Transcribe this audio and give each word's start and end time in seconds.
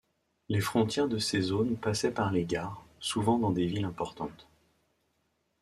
Les 0.49 0.61
frontières 0.61 1.07
de 1.07 1.19
ces 1.19 1.41
zones 1.41 1.77
passaient 1.77 2.09
par 2.09 2.31
les 2.31 2.43
gares, 2.43 2.81
souvent 2.99 3.37
dans 3.37 3.51
des 3.51 3.67
villes 3.67 3.85
importantes. 3.85 4.47